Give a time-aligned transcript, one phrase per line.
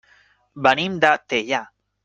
[0.69, 1.63] Venim de Teià.